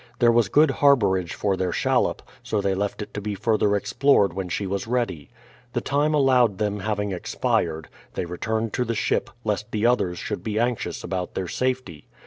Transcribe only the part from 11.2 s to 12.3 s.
their safety.